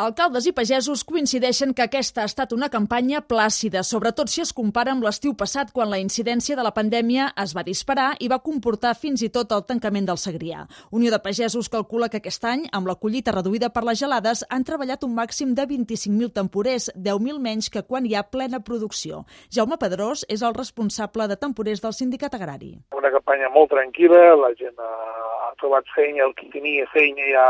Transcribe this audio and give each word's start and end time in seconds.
Alcaldes 0.00 0.46
i 0.48 0.52
pagesos 0.56 1.02
coincideixen 1.04 1.74
que 1.76 1.82
aquesta 1.84 2.22
ha 2.22 2.28
estat 2.30 2.54
una 2.56 2.70
campanya 2.72 3.18
plàcida, 3.20 3.82
sobretot 3.84 4.30
si 4.32 4.40
es 4.40 4.52
compara 4.56 4.94
amb 4.94 5.04
l'estiu 5.04 5.34
passat, 5.36 5.74
quan 5.76 5.90
la 5.92 5.98
incidència 6.00 6.54
de 6.56 6.62
la 6.64 6.70
pandèmia 6.72 7.26
es 7.42 7.52
va 7.52 7.64
disparar 7.66 8.14
i 8.24 8.30
va 8.32 8.38
comportar 8.40 8.94
fins 8.96 9.20
i 9.20 9.28
tot 9.28 9.50
el 9.52 9.66
tancament 9.68 10.06
del 10.08 10.16
Segrià. 10.22 10.62
Unió 10.96 11.12
de 11.12 11.18
Pagesos 11.20 11.68
calcula 11.68 12.08
que 12.08 12.16
aquest 12.22 12.46
any, 12.48 12.62
amb 12.72 12.88
la 12.88 12.94
collita 12.96 13.34
reduïda 13.36 13.68
per 13.74 13.82
les 13.84 14.00
gelades, 14.00 14.40
han 14.48 14.64
treballat 14.64 15.04
un 15.04 15.12
màxim 15.18 15.52
de 15.58 15.66
25.000 15.68 16.32
temporers, 16.32 16.88
10.000 16.96 17.42
menys 17.48 17.68
que 17.68 17.82
quan 17.84 18.08
hi 18.08 18.14
ha 18.16 18.22
plena 18.24 18.62
producció. 18.64 19.26
Jaume 19.52 19.76
Pedrós 19.76 20.24
és 20.32 20.40
el 20.40 20.56
responsable 20.56 21.26
de 21.28 21.36
temporers 21.36 21.84
del 21.84 21.92
Sindicat 21.92 22.38
Agrari. 22.40 22.70
Una 22.96 23.12
campanya 23.12 23.52
molt 23.52 23.68
tranquil·la, 23.74 24.32
la 24.46 24.54
gent 24.56 24.80
ha, 24.80 25.52
trobat 25.60 25.92
feina, 25.92 26.24
el 26.24 26.32
que 26.40 26.48
tenia 26.56 26.88
feina 26.94 27.28
ja 27.34 27.44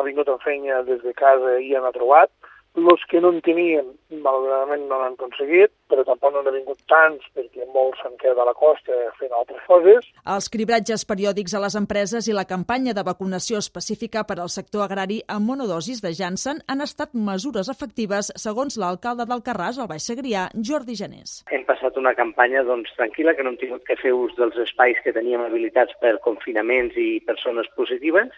vingut 0.00 0.28
amb 0.32 0.40
feina 0.40 0.82
des 0.88 1.02
de 1.02 1.12
casa 1.12 1.58
i 1.60 1.74
n'ha 1.76 1.92
trobat. 1.92 2.30
Els 2.72 3.02
que 3.10 3.20
no 3.20 3.28
en 3.34 3.42
tenien, 3.44 3.88
malauradament 4.24 4.86
no 4.88 4.96
n'han 4.96 5.12
aconseguit, 5.18 5.72
però 5.92 6.06
tampoc 6.08 6.32
no 6.32 6.40
n'han 6.40 6.54
vingut 6.56 6.78
tants 6.88 7.26
perquè 7.36 7.66
molts 7.74 8.00
s'han 8.00 8.16
quedat 8.20 8.40
a 8.40 8.46
la 8.48 8.54
costa 8.56 8.96
fent 9.18 9.34
altres 9.36 9.60
coses. 9.68 10.08
Els 10.34 10.48
cribratges 10.54 11.04
periòdics 11.10 11.52
a 11.52 11.60
les 11.66 11.76
empreses 11.76 12.30
i 12.30 12.36
la 12.36 12.46
campanya 12.48 12.96
de 12.96 13.04
vacunació 13.04 13.60
específica 13.60 14.24
per 14.24 14.38
al 14.40 14.48
sector 14.56 14.86
agrari 14.86 15.20
amb 15.28 15.52
monodosis 15.52 16.00
de 16.00 16.14
Janssen 16.16 16.64
han 16.66 16.80
estat 16.80 17.12
mesures 17.12 17.68
efectives, 17.68 18.32
segons 18.40 18.80
l'alcalde 18.80 19.28
del 19.28 19.44
Carràs, 19.44 19.76
al 19.76 19.92
Baix 19.92 20.08
Segrià, 20.08 20.48
Jordi 20.56 20.96
Janés. 20.96 21.42
Hem 21.52 21.68
passat 21.68 22.00
una 22.00 22.16
campanya 22.16 22.64
doncs, 22.64 22.96
tranquil·la, 22.96 23.36
que 23.36 23.44
no 23.44 23.52
hem 23.52 23.60
tingut 23.60 23.84
que 23.84 24.00
fer 24.00 24.16
ús 24.16 24.32
dels 24.40 24.56
espais 24.64 24.96
que 25.04 25.12
teníem 25.12 25.44
habilitats 25.44 25.92
per 26.00 26.16
confinaments 26.24 26.96
i 26.96 27.20
persones 27.28 27.68
positives, 27.76 28.32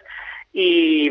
i 0.54 1.10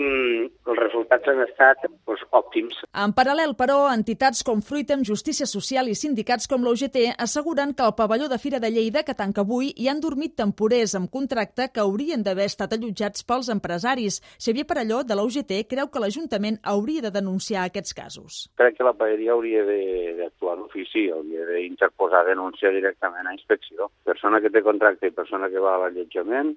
resultats 1.24 1.28
han 1.28 1.42
estat 1.44 1.84
doncs, 2.06 2.24
òptims. 2.32 2.78
En 2.94 3.14
paral·lel, 3.16 3.56
però, 3.58 3.88
entitats 3.92 4.44
com 4.44 4.62
Fruitem, 4.62 5.04
Justícia 5.04 5.46
Social 5.46 5.88
i 5.88 5.96
sindicats 5.96 6.48
com 6.48 6.64
l'UGT 6.64 7.16
asseguren 7.18 7.74
que 7.74 7.84
al 7.84 7.96
pavelló 7.96 8.28
de 8.30 8.40
Fira 8.40 8.60
de 8.60 8.72
Lleida, 8.72 9.04
que 9.04 9.16
tanca 9.16 9.42
avui, 9.42 9.74
hi 9.78 9.90
han 9.90 10.02
dormit 10.02 10.36
temporers 10.36 10.96
amb 10.96 11.12
contracte 11.12 11.70
que 11.74 11.82
haurien 11.82 12.24
d'haver 12.24 12.48
estat 12.50 12.74
allotjats 12.74 13.24
pels 13.24 13.50
empresaris. 13.50 14.22
Xavier 14.40 14.66
Parelló, 14.68 15.04
de 15.04 15.16
l'UGT, 15.16 15.64
creu 15.70 15.90
que 15.90 16.04
l'Ajuntament 16.04 16.60
hauria 16.64 17.04
de 17.06 17.14
denunciar 17.14 17.68
aquests 17.68 17.94
casos. 17.94 18.44
Crec 18.60 18.78
que 18.78 18.88
la 18.88 18.96
paeria 18.98 19.34
hauria 19.34 19.64
d'actuar 20.20 20.58
d'ofici, 20.60 21.10
hauria 21.12 21.48
d'interposar 21.50 22.26
denúncia 22.28 22.72
directament 22.74 23.28
a 23.28 23.36
inspecció. 23.36 23.90
Persona 24.04 24.42
que 24.42 24.52
té 24.54 24.64
contracte 24.64 25.08
i 25.08 25.16
persona 25.16 25.50
que 25.50 25.62
va 25.62 25.78
a 25.78 25.84
l'allotjament 25.86 26.56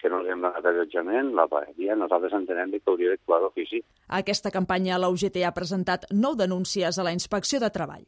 que 0.00 0.10
no 0.10 0.20
els 0.20 0.30
hem 0.30 0.42
donat 0.44 0.66
allotjament, 0.66 1.32
la 1.38 1.46
paeria, 1.50 1.96
nosaltres 1.96 2.34
entenem 2.36 2.74
que 2.74 2.82
hauria 2.90 3.14
d'actuar 3.14 3.40
d'ofici. 3.44 3.80
Aquesta 4.20 4.52
campanya 4.54 4.98
la 4.98 5.10
UGT 5.12 5.42
ha 5.46 5.54
presentat 5.56 6.08
nou 6.12 6.36
denúncies 6.36 6.98
a 6.98 7.06
la 7.06 7.14
Inspecció 7.16 7.60
de 7.62 7.70
Treball. 7.70 8.04